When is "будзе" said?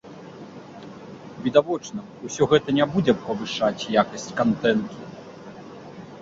2.95-3.13